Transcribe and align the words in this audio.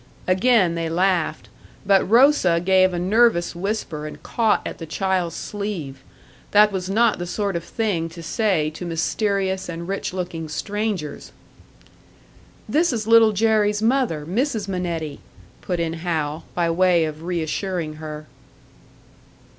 Again 0.25 0.73
they 0.73 0.89
laughed; 0.89 1.47
but 1.85 2.03
Rosa 2.09 2.59
gave 2.59 2.91
a 2.91 2.97
nervous 2.97 3.55
whisper 3.55 4.07
and 4.07 4.23
caught 4.23 4.63
at 4.65 4.79
the 4.79 4.87
child's 4.87 5.35
sleeve. 5.35 6.01
That 6.49 6.71
was 6.71 6.89
not 6.89 7.19
the 7.19 7.27
sort 7.27 7.55
of 7.55 7.63
thing 7.63 8.09
to 8.09 8.23
say 8.23 8.71
to 8.71 8.83
mysterious 8.83 9.69
and 9.69 9.87
rich 9.87 10.11
looking 10.11 10.49
strangers! 10.49 11.31
"This 12.67 12.91
is 12.91 13.05
Little 13.05 13.31
Jerry's 13.31 13.83
mother, 13.83 14.25
Mrs. 14.25 14.67
Minetti," 14.67 15.19
put 15.61 15.79
in 15.79 15.93
Hal, 15.93 16.45
by 16.55 16.67
way 16.71 17.05
of 17.05 17.21
reassuring 17.21 17.97
her. 17.97 18.25